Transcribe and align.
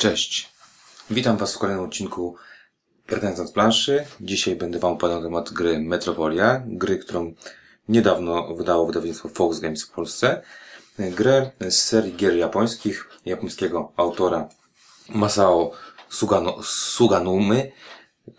Cześć. 0.00 0.52
Witam 1.10 1.36
Was 1.36 1.54
w 1.54 1.58
kolejnym 1.58 1.84
odcinku 1.84 2.36
Pretendant 3.06 3.52
planszy. 3.52 4.06
Dzisiaj 4.20 4.56
będę 4.56 4.78
Wam 4.78 4.92
opowiadał 4.92 5.22
temat 5.22 5.52
gry 5.52 5.78
Metropolia, 5.78 6.62
gry, 6.66 6.98
którą 6.98 7.34
niedawno 7.88 8.54
wydało 8.54 8.86
wydawnictwo 8.86 9.28
Fox 9.28 9.58
Games 9.58 9.84
w 9.84 9.90
Polsce. 9.90 10.42
Grę 10.98 11.50
z 11.68 11.82
serii 11.82 12.16
gier 12.16 12.36
japońskich, 12.36 13.08
japońskiego 13.24 13.92
autora 13.96 14.48
Masao 15.08 15.72
Sugano, 16.08 16.62
Suganumy. 16.62 17.72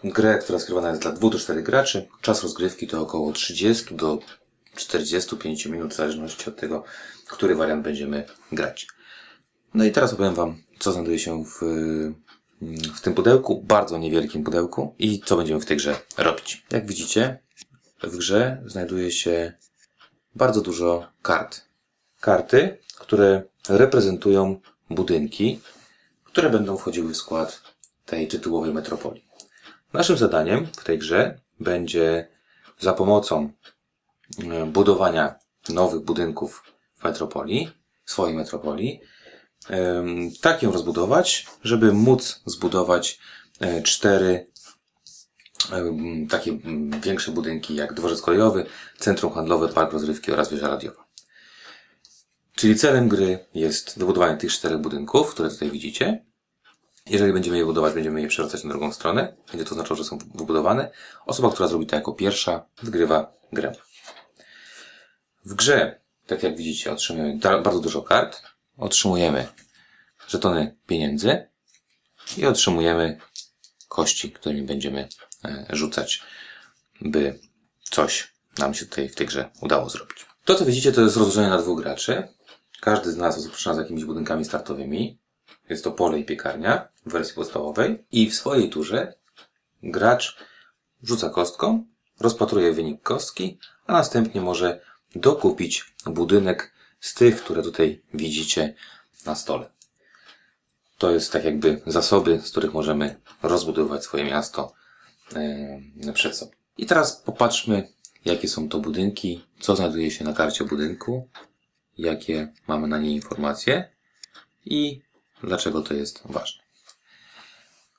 Grę, 0.03 0.37
która 0.37 0.59
skrywana 0.59 0.89
jest 0.89 1.01
dla 1.01 1.11
2 1.11 1.29
do 1.29 1.39
4 1.39 1.63
graczy. 1.63 2.07
Czas 2.21 2.43
rozgrywki 2.43 2.87
to 2.87 3.01
około 3.01 3.31
30 3.31 3.95
do 3.95 4.19
45 4.75 5.65
minut, 5.65 5.93
w 5.93 5.97
zależności 5.97 6.49
od 6.49 6.55
tego, 6.55 6.83
który 7.27 7.55
wariant 7.55 7.83
będziemy 7.83 8.25
grać. 8.51 8.87
No 9.73 9.83
i 9.85 9.91
teraz 9.91 10.13
opowiem 10.13 10.35
Wam, 10.35 10.61
co 10.81 10.91
znajduje 10.91 11.19
się 11.19 11.45
w, 11.45 11.59
w 12.95 13.01
tym 13.01 13.13
pudełku, 13.13 13.61
bardzo 13.63 13.97
niewielkim 13.97 14.43
pudełku 14.43 14.95
i 14.99 15.21
co 15.25 15.37
będziemy 15.37 15.61
w 15.61 15.65
tej 15.65 15.77
grze 15.77 15.95
robić. 16.17 16.65
Jak 16.71 16.87
widzicie, 16.87 17.39
w 18.03 18.17
grze 18.17 18.63
znajduje 18.65 19.11
się 19.11 19.53
bardzo 20.35 20.61
dużo 20.61 21.07
kart. 21.21 21.61
Karty, 22.19 22.77
które 22.99 23.43
reprezentują 23.69 24.59
budynki, 24.89 25.59
które 26.23 26.49
będą 26.49 26.77
wchodziły 26.77 27.13
w 27.13 27.17
skład 27.17 27.61
tej 28.05 28.27
tytułowej 28.27 28.73
metropolii. 28.73 29.25
Naszym 29.93 30.17
zadaniem 30.17 30.67
w 30.77 30.83
tej 30.83 30.99
grze 30.99 31.39
będzie 31.59 32.27
za 32.79 32.93
pomocą 32.93 33.51
e, 34.39 34.65
budowania 34.65 35.35
nowych 35.69 36.01
budynków 36.01 36.63
w 36.95 37.03
metropolii, 37.03 37.71
swojej 38.05 38.35
metropolii, 38.35 39.01
tak 40.41 40.63
ją 40.63 40.71
rozbudować, 40.71 41.47
żeby 41.63 41.93
móc 41.93 42.41
zbudować 42.45 43.19
e, 43.59 43.81
cztery 43.81 44.51
takie 46.29 46.59
większe 47.01 47.31
budynki 47.31 47.75
jak 47.75 47.93
dworzec 47.93 48.21
kolejowy, 48.21 48.65
centrum 48.97 49.33
handlowe, 49.33 49.69
park 49.69 49.93
rozrywki 49.93 50.31
oraz 50.31 50.51
wieża 50.51 50.67
radiowa. 50.67 51.05
Czyli 52.55 52.75
celem 52.75 53.07
gry 53.09 53.45
jest 53.53 53.99
wybudowanie 53.99 54.37
tych 54.37 54.51
czterech 54.51 54.77
budynków, 54.77 55.33
które 55.33 55.49
tutaj 55.49 55.71
widzicie. 55.71 56.25
Jeżeli 57.05 57.33
będziemy 57.33 57.57
je 57.57 57.65
budować, 57.65 57.93
będziemy 57.93 58.21
je 58.21 58.27
przewracać 58.27 58.63
na 58.63 58.69
drugą 58.69 58.93
stronę. 58.93 59.35
Będzie 59.51 59.65
to 59.65 59.71
oznaczało, 59.71 59.95
że 59.95 60.03
są 60.03 60.17
wybudowane. 60.17 60.91
Osoba, 61.25 61.51
która 61.51 61.67
zrobi 61.67 61.85
to 61.85 61.95
jako 61.95 62.13
pierwsza, 62.13 62.65
wygrywa 62.83 63.33
grę. 63.53 63.71
W 65.45 65.53
grze, 65.53 66.01
tak 66.27 66.43
jak 66.43 66.57
widzicie, 66.57 66.91
otrzymujemy 66.91 67.39
bardzo 67.63 67.79
dużo 67.79 68.01
kart 68.01 68.41
otrzymujemy 68.81 69.47
żetony 70.27 70.77
pieniędzy 70.87 71.47
i 72.37 72.45
otrzymujemy 72.45 73.17
kości, 73.87 74.31
którymi 74.31 74.61
będziemy 74.61 75.07
e, 75.45 75.65
rzucać, 75.69 76.23
by 77.01 77.39
coś 77.81 78.33
nam 78.57 78.73
się 78.73 78.85
tutaj 78.85 79.09
w 79.09 79.15
tej 79.15 79.27
grze 79.27 79.49
udało 79.61 79.89
zrobić. 79.89 80.25
To, 80.45 80.55
co 80.55 80.65
widzicie, 80.65 80.91
to 80.91 81.01
jest 81.01 81.17
rozłożenie 81.17 81.49
na 81.49 81.57
dwóch 81.57 81.81
graczy. 81.81 82.27
Każdy 82.79 83.11
z 83.11 83.17
nas 83.17 83.37
rozpoczyna 83.37 83.75
z 83.75 83.77
jakimiś 83.77 84.05
budynkami 84.05 84.45
startowymi. 84.45 85.19
Jest 85.69 85.83
to 85.83 85.91
pole 85.91 86.19
i 86.19 86.25
piekarnia 86.25 86.87
w 87.05 87.11
wersji 87.11 87.35
podstawowej. 87.35 88.05
I 88.11 88.29
w 88.29 88.35
swojej 88.35 88.69
turze 88.69 89.13
gracz 89.83 90.37
rzuca 91.03 91.29
kostką, 91.29 91.85
rozpatruje 92.19 92.73
wynik 92.73 93.01
kostki, 93.01 93.59
a 93.87 93.93
następnie 93.93 94.41
może 94.41 94.81
dokupić 95.15 95.95
budynek 96.05 96.70
z 97.01 97.13
tych, 97.13 97.43
które 97.43 97.63
tutaj 97.63 98.01
widzicie 98.13 98.75
na 99.25 99.35
stole. 99.35 99.71
To 100.97 101.11
jest 101.11 101.31
tak 101.31 101.43
jakby 101.45 101.81
zasoby, 101.87 102.41
z 102.43 102.51
których 102.51 102.73
możemy 102.73 103.21
rozbudować 103.43 104.03
swoje 104.03 104.23
miasto 104.23 104.73
przed 106.13 106.37
sobą. 106.37 106.51
I 106.77 106.85
teraz 106.85 107.15
popatrzmy, 107.15 107.93
jakie 108.25 108.47
są 108.47 108.69
to 108.69 108.79
budynki, 108.79 109.45
co 109.59 109.75
znajduje 109.75 110.11
się 110.11 110.25
na 110.25 110.33
karcie 110.33 110.65
budynku, 110.65 111.29
jakie 111.97 112.53
mamy 112.67 112.87
na 112.87 112.97
niej 112.97 113.15
informacje 113.15 113.89
i 114.65 115.01
dlaczego 115.43 115.81
to 115.81 115.93
jest 115.93 116.21
ważne. 116.25 116.63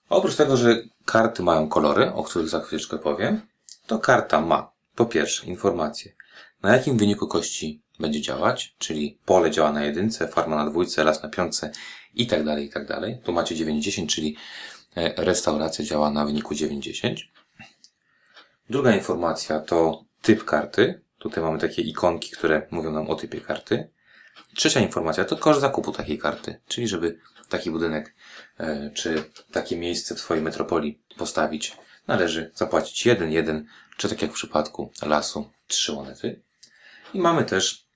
Oprócz 0.08 0.36
tego, 0.36 0.56
że 0.56 0.82
karty 1.04 1.42
mają 1.42 1.68
kolory, 1.68 2.12
o 2.12 2.22
których 2.22 2.48
za 2.48 2.60
chwileczkę 2.60 2.98
powiem, 2.98 3.40
to 3.86 3.98
karta 3.98 4.40
ma 4.40 4.71
po 4.94 5.06
pierwsze 5.06 5.46
informacje, 5.46 6.12
na 6.62 6.76
jakim 6.76 6.98
wyniku 6.98 7.28
kości 7.28 7.82
będzie 8.00 8.20
działać, 8.20 8.74
czyli 8.78 9.18
pole 9.24 9.50
działa 9.50 9.72
na 9.72 9.84
jedynce, 9.84 10.28
farma 10.28 10.56
na 10.56 10.70
dwójce, 10.70 11.04
las 11.04 11.22
na 11.22 11.28
piątce 11.28 11.72
i 12.14 12.26
tak 12.26 12.44
dalej, 12.44 12.66
i 12.66 12.70
tak 12.70 12.86
dalej. 12.86 13.18
Tu 13.24 13.32
macie 13.32 13.54
9-10, 13.54 14.06
czyli 14.06 14.36
e, 14.96 15.24
restauracja 15.24 15.84
działa 15.84 16.10
na 16.10 16.24
wyniku 16.24 16.54
9-10. 16.54 17.16
Druga 18.70 18.94
informacja 18.94 19.60
to 19.60 20.04
typ 20.22 20.44
karty. 20.44 21.02
Tutaj 21.18 21.44
mamy 21.44 21.58
takie 21.58 21.82
ikonki, 21.82 22.30
które 22.30 22.66
mówią 22.70 22.92
nam 22.92 23.10
o 23.10 23.14
typie 23.14 23.40
karty. 23.40 23.90
Trzecia 24.54 24.80
informacja 24.80 25.24
to 25.24 25.36
koszt 25.36 25.60
zakupu 25.60 25.92
takiej 25.92 26.18
karty, 26.18 26.60
czyli 26.68 26.88
żeby 26.88 27.18
taki 27.48 27.70
budynek 27.70 28.14
e, 28.58 28.90
czy 28.90 29.24
takie 29.52 29.76
miejsce 29.76 30.14
w 30.14 30.20
swojej 30.20 30.42
metropolii 30.42 31.02
postawić, 31.18 31.76
należy 32.06 32.50
zapłacić 32.54 33.06
jeden, 33.06 33.32
jeden, 33.32 33.66
czy 34.02 34.08
tak 34.08 34.22
jak 34.22 34.30
w 34.30 34.34
przypadku 34.34 34.92
lasu, 35.02 35.50
trzy 35.66 35.92
monety. 35.92 36.42
I 37.14 37.18
mamy 37.18 37.44
też 37.44 37.86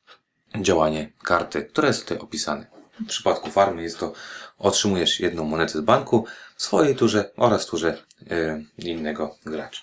działanie 0.61 1.13
karty, 1.23 1.63
które 1.63 1.89
jest 1.89 2.03
tutaj 2.03 2.19
opisane. 2.19 2.67
W 3.01 3.07
przypadku 3.07 3.51
farmy 3.51 3.83
jest 3.83 3.99
to 3.99 4.13
otrzymujesz 4.59 5.21
jedną 5.21 5.45
monetę 5.45 5.79
z 5.79 5.81
banku 5.81 6.27
w 6.57 6.63
swojej 6.63 6.97
turze 6.97 7.31
oraz 7.37 7.67
turze 7.67 8.03
yy, 8.21 8.65
innego 8.79 9.37
gracza. 9.47 9.83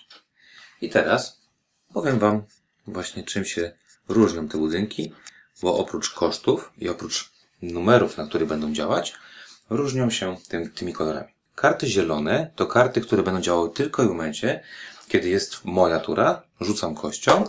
I 0.80 0.90
teraz 0.90 1.40
powiem 1.94 2.18
Wam 2.18 2.42
właśnie 2.86 3.24
czym 3.24 3.44
się 3.44 3.72
różnią 4.08 4.48
te 4.48 4.58
budynki, 4.58 5.12
bo 5.62 5.78
oprócz 5.78 6.10
kosztów 6.10 6.72
i 6.78 6.88
oprócz 6.88 7.32
numerów, 7.62 8.16
na 8.16 8.26
których 8.26 8.48
będą 8.48 8.72
działać, 8.72 9.14
różnią 9.70 10.10
się 10.10 10.36
tym, 10.48 10.70
tymi 10.70 10.92
kolorami. 10.92 11.34
Karty 11.54 11.86
zielone 11.86 12.50
to 12.56 12.66
karty, 12.66 13.00
które 13.00 13.22
będą 13.22 13.40
działały 13.40 13.70
tylko 13.70 14.02
w 14.02 14.06
momencie, 14.06 14.62
kiedy 15.14 15.28
jest 15.28 15.64
moja 15.64 16.00
tura, 16.00 16.42
rzucam 16.60 16.94
kością 16.94 17.44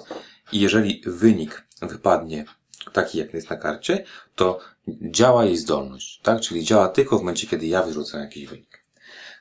i 0.51 0.59
jeżeli 0.59 1.01
wynik 1.05 1.67
wypadnie 1.81 2.45
taki 2.93 3.17
jak 3.17 3.33
jest 3.33 3.49
na 3.49 3.55
karcie, 3.55 4.05
to 4.35 4.59
działa 4.87 5.45
jej 5.45 5.57
zdolność, 5.57 6.19
tak? 6.23 6.41
Czyli 6.41 6.63
działa 6.63 6.89
tylko 6.89 7.17
w 7.17 7.21
momencie, 7.21 7.47
kiedy 7.47 7.65
ja 7.65 7.83
wyrzucę 7.83 8.17
jakiś 8.17 8.47
wynik. 8.47 8.83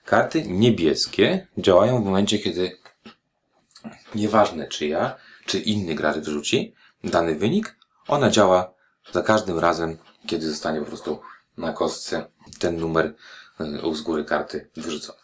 Karty 0.05 0.43
niebieskie 0.43 1.47
działają 1.59 2.03
w 2.03 2.05
momencie, 2.05 2.39
kiedy 2.39 2.79
nieważne 4.15 4.69
czy 4.69 4.87
ja, 4.87 5.17
czy 5.47 5.59
inny 5.59 5.95
gracz 5.95 6.17
wyrzuci 6.17 6.75
dany 7.05 7.35
wynik, 7.35 7.77
ona 8.09 8.31
działa 8.31 8.75
za 9.13 9.23
każdym 9.23 9.59
razem, 9.59 9.99
kiedy 10.27 10.51
zostanie 10.51 10.81
po 10.81 10.87
prostu 10.87 11.21
na 11.57 11.73
kostce 11.73 12.27
ten 12.59 12.77
numer 12.77 13.15
e, 13.61 13.95
z 13.95 14.01
góry 14.01 14.25
karty 14.25 14.71
wyrzucony. 14.77 15.24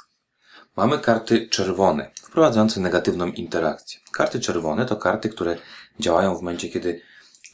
Mamy 0.81 0.99
karty 0.99 1.49
czerwone, 1.49 2.11
wprowadzające 2.23 2.81
negatywną 2.81 3.27
interakcję. 3.27 4.01
Karty 4.13 4.41
czerwone 4.41 4.87
to 4.87 4.97
karty, 4.97 5.29
które 5.29 5.57
działają 5.99 6.37
w 6.37 6.43
momencie, 6.43 6.69
kiedy 6.69 7.01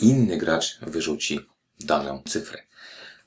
inny 0.01 0.37
gracz 0.37 0.79
wyrzuci 0.81 1.41
daną 1.81 2.23
cyfrę. 2.27 2.63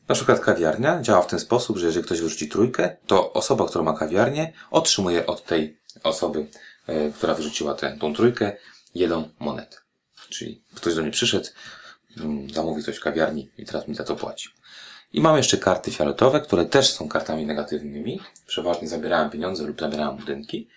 Na 0.08 0.16
przykład 0.16 0.40
kawiarnia 0.40 1.02
działa 1.02 1.22
w 1.22 1.28
ten 1.28 1.40
sposób, 1.40 1.78
że 1.78 1.86
jeżeli 1.86 2.06
ktoś 2.06 2.22
wyrzuci 2.22 2.48
trójkę, 2.48 2.98
to 3.08 3.34
osoba, 3.34 3.68
która 3.68 3.84
ma 3.84 3.94
kawiarnię, 3.94 4.54
otrzymuje 4.72 5.26
od 5.26 5.46
tej 5.46 5.80
osoby, 6.04 6.48
e, 6.88 7.12
która 7.12 7.34
wyrzuciła 7.34 7.74
tę, 7.74 7.98
tą 8.00 8.14
trójkę, 8.14 8.58
jedną 8.96 9.30
monetę. 9.40 9.78
Czyli 10.30 10.64
ktoś 10.76 10.96
do 10.96 11.02
mnie 11.02 11.12
przyszedł, 11.12 11.48
mm, 12.18 12.50
zamówił 12.50 12.84
coś 12.84 12.98
w 12.98 13.04
kawiarni 13.04 13.52
i 13.58 13.66
teraz 13.66 13.88
mi 13.88 13.96
za 13.96 14.04
to 14.04 14.16
płaci. 14.16 14.50
I 15.14 15.22
mamy 15.22 15.38
jeszcze 15.38 15.58
karty 15.58 15.92
fioletowe, 15.92 16.42
które 16.42 16.66
też 16.66 16.94
są 16.94 17.10
kartami 17.10 17.46
negatywnymi. 17.46 18.20
Przeważnie 18.48 18.88
zabierałem 18.88 19.30
pieniądze 19.30 19.64
lub 19.64 19.80
zabierałem 19.80 20.18
budynki, 20.18 20.70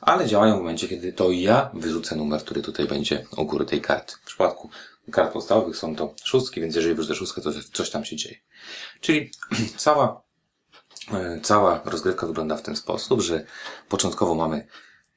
ale 0.00 0.26
działają 0.26 0.54
w 0.54 0.58
momencie, 0.58 0.88
kiedy 0.88 1.12
to 1.12 1.30
ja 1.30 1.70
wyrzucę 1.74 2.16
numer, 2.16 2.40
który 2.40 2.62
tutaj 2.62 2.86
będzie 2.86 3.26
u 3.36 3.44
góry 3.44 3.64
tej 3.64 3.80
karty. 3.80 4.14
W 4.22 4.26
przypadku 4.26 4.70
kart 5.12 5.32
podstawowych 5.32 5.76
są 5.76 5.96
to 5.96 6.14
szóstki, 6.24 6.60
więc 6.60 6.74
jeżeli 6.74 6.94
wyrzucę 6.94 7.14
szóstkę, 7.14 7.42
to 7.42 7.50
coś 7.72 7.90
tam 7.90 8.04
się 8.04 8.16
dzieje. 8.16 8.36
Czyli 9.00 9.30
cała, 9.76 10.22
e, 11.12 11.40
cała 11.42 11.82
rozgrywka 11.84 12.26
wygląda 12.26 12.56
w 12.56 12.62
ten 12.62 12.76
sposób, 12.76 13.20
że 13.20 13.44
początkowo 13.88 14.34
mamy 14.34 14.66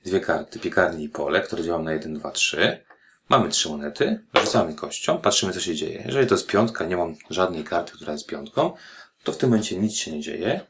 dwie 0.06 0.20
karty, 0.20 0.60
piekarni 0.60 1.04
i 1.04 1.10
pole, 1.10 1.42
które 1.42 1.64
działają 1.64 1.84
na 1.84 1.94
1, 1.94 2.14
2, 2.14 2.32
3. 2.32 2.86
Mamy 3.30 3.50
trzy 3.50 3.70
monety, 3.70 4.20
rzucamy 4.34 4.74
kością, 4.74 5.18
patrzymy 5.18 5.54
co 5.54 5.60
się 5.60 5.76
dzieje. 5.76 6.04
Jeżeli 6.06 6.28
to 6.28 6.36
jest 6.36 6.48
piątka, 6.48 6.86
nie 6.86 6.98
mam 6.98 7.16
żadnej 7.30 7.64
karty, 7.64 7.92
która 7.92 8.14
jest 8.14 8.28
piątką, 8.28 8.74
to 9.24 9.32
w 9.32 9.38
tym 9.38 9.50
momencie 9.50 9.78
nic 9.78 9.96
się 9.96 10.12
nie 10.12 10.22
dzieje 10.22 10.62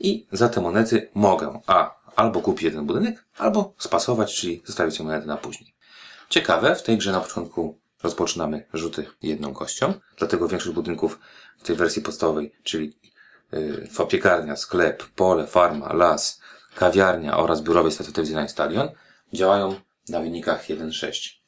i 0.00 0.26
za 0.32 0.48
te 0.48 0.60
monety 0.60 1.10
mogę 1.14 1.60
a 1.66 2.04
albo 2.16 2.40
kupić 2.40 2.62
jeden 2.62 2.86
budynek, 2.86 3.24
albo 3.38 3.74
spasować, 3.78 4.34
czyli 4.34 4.62
zostawić 4.66 4.96
sobie 4.96 5.08
monetę 5.08 5.26
na 5.26 5.36
później. 5.36 5.74
Ciekawe, 6.28 6.76
w 6.76 6.82
tej 6.82 6.98
grze 6.98 7.12
na 7.12 7.20
początku 7.20 7.78
rozpoczynamy 8.02 8.66
rzuty 8.74 9.06
jedną 9.22 9.54
kością, 9.54 9.94
dlatego 10.18 10.48
większość 10.48 10.74
budynków 10.74 11.18
w 11.58 11.62
tej 11.62 11.76
wersji 11.76 12.02
podstawowej, 12.02 12.54
czyli 12.62 12.98
y, 13.54 14.06
piekarnia, 14.08 14.56
sklep, 14.56 15.04
pole, 15.04 15.46
farma, 15.46 15.92
las, 15.92 16.40
kawiarnia 16.74 17.36
oraz 17.36 17.62
biurowie 17.62 17.90
stacja 17.90 18.12
telewizyjna 18.12 18.44
i 18.44 18.48
stadion 18.48 18.88
działają 19.32 19.74
na 20.08 20.20
wynikach 20.20 20.66
1.6. 20.66 21.43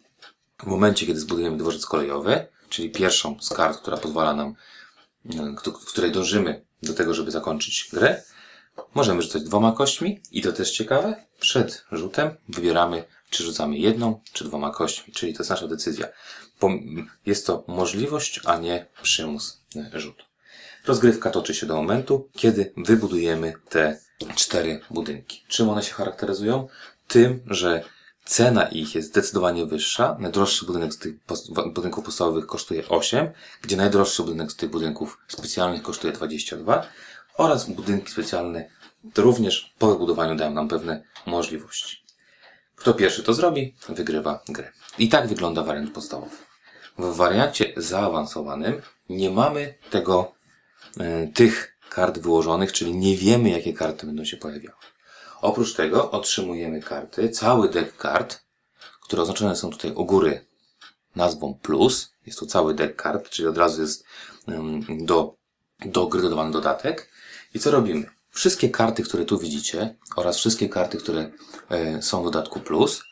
W 0.58 0.66
momencie, 0.66 1.06
kiedy 1.06 1.20
zbudujemy 1.20 1.56
dworzec 1.56 1.86
kolejowy, 1.86 2.46
czyli 2.68 2.90
pierwszą 2.90 3.36
z 3.40 3.48
kart, 3.48 3.78
która 3.78 3.96
pozwala 3.96 4.34
nam, 4.34 4.54
y, 5.26 5.38
w 5.64 5.84
której 5.84 6.12
dążymy 6.12 6.64
do 6.82 6.94
tego, 6.94 7.14
żeby 7.14 7.30
zakończyć 7.30 7.88
grę, 7.92 8.22
możemy 8.94 9.22
rzucać 9.22 9.42
dwoma 9.42 9.72
kośćmi 9.72 10.20
i 10.32 10.42
to 10.42 10.52
też 10.52 10.70
ciekawe, 10.70 11.26
przed 11.40 11.84
rzutem 11.92 12.36
wybieramy, 12.48 13.04
czy 13.30 13.44
rzucamy 13.44 13.78
jedną, 13.78 14.20
czy 14.32 14.44
dwoma 14.44 14.70
kośćmi, 14.70 15.14
czyli 15.14 15.32
to 15.32 15.38
jest 15.40 15.50
nasza 15.50 15.68
decyzja. 15.68 16.08
Jest 17.26 17.46
to 17.46 17.64
możliwość, 17.66 18.40
a 18.44 18.56
nie 18.56 18.86
przymus 19.02 19.62
y, 19.94 20.00
rzutu. 20.00 20.24
Rozgrywka 20.86 21.30
toczy 21.30 21.54
się 21.54 21.66
do 21.66 21.76
momentu, 21.76 22.28
kiedy 22.32 22.72
wybudujemy 22.76 23.52
te 23.68 24.00
cztery 24.34 24.80
budynki. 24.90 25.44
Czym 25.48 25.68
one 25.68 25.82
się 25.82 25.92
charakteryzują? 25.92 26.68
Tym, 27.08 27.40
że 27.46 27.84
cena 28.26 28.68
ich 28.68 28.94
jest 28.94 29.08
zdecydowanie 29.08 29.66
wyższa. 29.66 30.16
Najdroższy 30.20 30.66
budynek 30.66 30.94
z 30.94 30.98
tych 30.98 31.14
budynków 31.74 32.04
podstawowych 32.04 32.46
kosztuje 32.46 32.88
8, 32.88 33.30
gdzie 33.62 33.76
najdroższy 33.76 34.22
budynek 34.22 34.52
z 34.52 34.56
tych 34.56 34.70
budynków 34.70 35.18
specjalnych 35.28 35.82
kosztuje 35.82 36.12
22 36.12 36.86
oraz 37.36 37.70
budynki 37.70 38.12
specjalne 38.12 38.68
również 39.16 39.74
po 39.78 39.86
wybudowaniu 39.86 40.36
dają 40.36 40.50
nam 40.50 40.68
pewne 40.68 41.02
możliwości. 41.26 42.04
Kto 42.76 42.94
pierwszy 42.94 43.22
to 43.22 43.34
zrobi, 43.34 43.74
wygrywa 43.88 44.42
grę. 44.48 44.72
I 44.98 45.08
tak 45.08 45.28
wygląda 45.28 45.62
wariant 45.62 45.92
podstawowy. 45.92 46.36
W 46.98 47.16
wariancie 47.16 47.72
zaawansowanym 47.76 48.82
nie 49.08 49.30
mamy 49.30 49.74
tego 49.90 50.36
E, 51.00 51.26
tych 51.26 51.76
kart 51.88 52.18
wyłożonych, 52.18 52.72
czyli 52.72 52.94
nie 52.94 53.16
wiemy, 53.16 53.50
jakie 53.50 53.72
karty 53.72 54.06
będą 54.06 54.24
się 54.24 54.36
pojawiały. 54.36 54.76
Oprócz 55.40 55.74
tego 55.74 56.10
otrzymujemy 56.10 56.82
karty, 56.82 57.28
cały 57.28 57.68
deck 57.68 57.96
kart, 57.96 58.44
które 59.02 59.22
oznaczone 59.22 59.56
są 59.56 59.70
tutaj 59.70 59.92
u 59.92 60.04
góry 60.04 60.46
nazwą 61.16 61.58
plus. 61.62 62.12
Jest 62.26 62.38
to 62.38 62.46
cały 62.46 62.74
deck 62.74 62.96
kart, 62.96 63.28
czyli 63.30 63.48
od 63.48 63.58
razu 63.58 63.80
jest 63.82 64.04
do, 64.88 65.34
do 65.84 66.06
gry 66.06 66.22
dodawany 66.22 66.52
dodatek. 66.52 67.10
I 67.54 67.58
co 67.58 67.70
robimy? 67.70 68.10
Wszystkie 68.30 68.70
karty, 68.70 69.02
które 69.02 69.24
tu 69.24 69.38
widzicie 69.38 69.96
oraz 70.16 70.36
wszystkie 70.36 70.68
karty, 70.68 70.98
które 70.98 71.30
e, 71.68 72.02
są 72.02 72.22
w 72.22 72.24
dodatku 72.24 72.60
plus, 72.60 73.02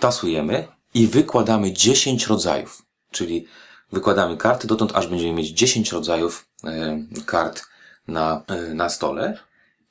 tasujemy 0.00 0.68
i 0.94 1.06
wykładamy 1.06 1.72
10 1.72 2.26
rodzajów. 2.26 2.82
Czyli 3.10 3.46
wykładamy 3.92 4.36
karty 4.36 4.66
dotąd, 4.66 4.92
aż 4.94 5.06
będziemy 5.06 5.32
mieć 5.32 5.48
10 5.48 5.92
rodzajów 5.92 6.46
kart 7.26 7.62
na, 8.08 8.42
e, 8.48 8.74
na 8.74 8.88
stole 8.88 9.38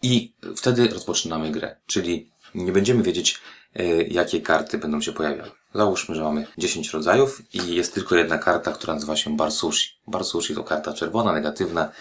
i 0.02 0.34
wtedy 0.56 0.88
rozpoczynamy 0.88 1.52
grę. 1.52 1.76
Czyli 1.86 2.32
nie 2.56 2.72
będziemy 2.72 3.04
wiedzieć, 3.04 3.40
e, 3.76 3.84
jakie 4.04 4.42
karty 4.42 4.78
będą 4.78 5.02
się 5.02 5.12
pojawiały. 5.12 5.52
Załóżmy, 5.76 6.16
że 6.16 6.24
mamy 6.24 6.48
10 6.58 6.90
rodzajów 6.90 7.42
i 7.54 7.76
jest 7.76 7.94
tylko 7.94 8.16
jedna 8.16 8.38
karta, 8.38 8.72
która 8.72 8.94
nazywa 8.94 9.16
się 9.16 9.38
Barsushi. 9.38 9.90
Barsushi 10.08 10.56
to 10.56 10.64
karta 10.64 10.94
czerwona, 10.94 11.32
negatywna, 11.32 11.92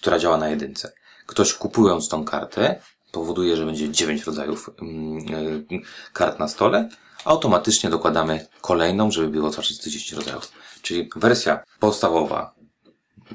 która 0.00 0.18
działa 0.18 0.36
na 0.36 0.48
jedynce. 0.48 0.92
Ktoś 1.26 1.54
kupując 1.54 2.08
tą 2.08 2.24
kartę 2.24 2.80
powoduje, 3.12 3.56
że 3.56 3.66
będzie 3.66 3.90
9 3.90 4.24
rodzajów 4.24 4.70
mm, 4.82 5.82
kart 6.12 6.38
na 6.38 6.48
stole, 6.48 6.88
automatycznie 7.24 7.90
dokładamy 7.90 8.46
kolejną, 8.60 9.10
żeby 9.10 9.28
było 9.28 9.50
cały 9.50 9.64
30 9.64 10.16
rodzajów. 10.16 10.52
Czyli 10.82 11.10
wersja 11.16 11.64
podstawowa 11.80 12.54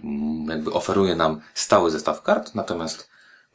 mm, 0.03 0.45
jakby 0.49 0.73
oferuje 0.73 1.15
nam 1.15 1.41
stały 1.53 1.91
zestaw 1.91 2.21
kart, 2.21 2.55
natomiast 2.55 3.09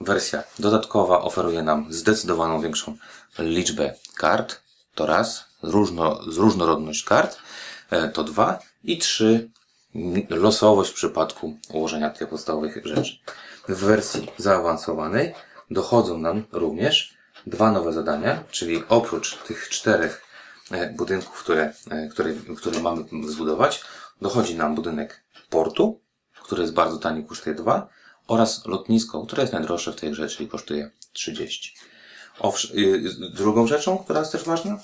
wersja 0.05 0.43
dodatkowa 0.59 1.21
oferuje 1.23 1.63
nam 1.63 1.87
zdecydowaną 1.93 2.61
większą 2.61 2.97
liczbę 3.39 3.95
kart, 4.17 4.61
to 4.95 5.07
raz, 5.07 5.45
różno, 5.63 6.21
różnorodność 6.37 7.05
kart, 7.05 7.39
e, 7.91 8.09
to 8.09 8.25
dwa 8.25 8.59
i 8.85 8.99
trzy, 8.99 9.51
losowość 10.29 10.91
w 10.91 10.95
przypadku 10.95 11.57
ułożenia 11.73 12.11
tych 12.11 12.29
podstawowych 12.29 12.87
rzeczy. 12.87 13.19
W 13.69 13.85
wersji 13.85 14.29
zaawansowanej 14.37 15.35
dochodzą 15.71 16.19
nam 16.19 16.45
również 16.53 17.17
dwa 17.47 17.73
nowe 17.73 17.93
zadania, 17.93 18.45
czyli 18.51 18.85
oprócz 18.89 19.37
tych 19.37 19.69
czterech 19.69 20.23
e, 20.71 20.91
budynków, 20.91 21.43
które, 21.43 21.73
e, 21.91 22.09
które, 22.09 22.35
które 22.57 22.81
mamy 22.81 23.05
zbudować, 23.27 23.85
dochodzi 24.23 24.57
nam 24.57 24.75
budynek 24.75 25.25
portu, 25.51 26.01
który 26.45 26.63
jest 26.63 26.75
bardzo 26.75 26.99
tani, 26.99 27.25
kosztuje 27.25 27.57
2, 27.57 27.89
oraz 28.27 28.67
lotnisko, 28.67 29.27
które 29.27 29.43
jest 29.43 29.53
najdroższe 29.53 29.93
w 29.93 29.97
tej 29.97 30.11
grze, 30.11 30.29
czyli 30.29 30.49
kosztuje 30.49 30.91
30. 31.13 31.75
Owsz- 32.39 32.75
y, 32.79 33.31
drugą 33.35 33.67
rzeczą, 33.67 33.99
która 33.99 34.21
jest 34.21 34.33
też 34.33 34.45
ważna, 34.45 34.79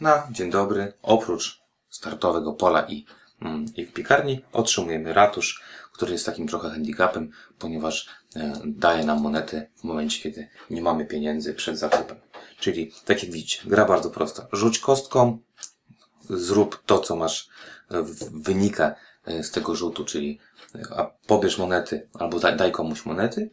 na 0.00 0.28
dzień 0.30 0.50
dobry, 0.50 0.92
oprócz 1.02 1.60
startowego 1.90 2.52
pola 2.52 2.86
i, 2.88 3.06
mm, 3.42 3.64
i 3.76 3.86
w 3.86 3.92
piekarni, 3.92 4.44
otrzymujemy 4.52 5.12
ratusz, 5.12 5.62
który 5.92 6.12
jest 6.12 6.26
takim 6.26 6.48
trochę 6.48 6.70
handicapem, 6.70 7.30
ponieważ 7.58 8.08
e, 8.36 8.60
daje 8.64 9.04
nam 9.04 9.20
monety 9.20 9.70
w 9.76 9.84
momencie, 9.84 10.22
kiedy 10.22 10.48
nie 10.70 10.82
mamy 10.82 11.06
pieniędzy 11.06 11.54
przed 11.54 11.78
zakupem. 11.78 12.16
Czyli, 12.60 12.92
tak 13.04 13.22
jak 13.22 13.32
widzicie, 13.32 13.60
gra 13.64 13.84
bardzo 13.84 14.10
prosta. 14.10 14.46
Rzuć 14.52 14.78
kostką, 14.78 15.38
zrób 16.30 16.82
to, 16.86 16.98
co 16.98 17.16
masz, 17.16 17.48
e, 17.90 18.02
wynika 18.32 18.94
e, 19.24 19.42
z 19.42 19.50
tego 19.50 19.76
rzutu, 19.76 20.04
czyli 20.04 20.38
a 20.96 21.04
pobierz 21.26 21.58
monety 21.58 22.08
albo 22.14 22.38
daj, 22.38 22.72
komuś 22.72 23.06
monety 23.06 23.50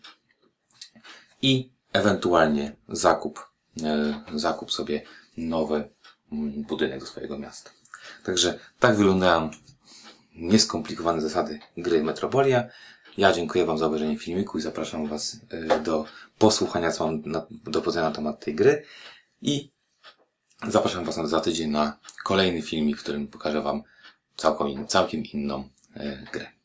i 1.41 1.71
ewentualnie 1.93 2.75
zakup, 2.89 3.49
zakup 4.35 4.71
sobie 4.71 5.01
nowy 5.37 5.89
mm, 6.31 6.63
budynek 6.63 6.99
do 6.99 7.05
swojego 7.05 7.39
miasta. 7.39 7.71
Także 8.23 8.59
tak 8.79 8.95
wyglądają 8.95 9.49
nieskomplikowane 10.35 11.21
zasady 11.21 11.59
gry 11.77 12.03
Metropolia. 12.03 12.63
Ja 13.17 13.33
dziękuję 13.33 13.65
Wam 13.65 13.77
za 13.77 13.85
obejrzenie 13.85 14.17
filmiku 14.17 14.57
i 14.57 14.61
zapraszam 14.61 15.07
Was 15.07 15.37
e, 15.49 15.79
do 15.79 16.05
posłuchania, 16.37 16.91
co 16.91 17.05
mam 17.05 17.21
do 17.51 17.81
powiedzenia 17.81 18.09
na 18.09 18.15
temat 18.15 18.45
tej 18.45 18.55
gry. 18.55 18.83
I 19.41 19.70
zapraszam 20.67 21.05
Was 21.05 21.29
za 21.29 21.41
tydzień 21.41 21.71
na 21.71 21.97
kolejny 22.23 22.61
filmik, 22.61 22.97
w 22.97 23.03
którym 23.03 23.27
pokażę 23.27 23.61
Wam 23.61 23.83
całkiem, 24.37 24.87
całkiem 24.87 25.23
inną 25.33 25.69
e, 25.95 26.27
grę. 26.33 26.60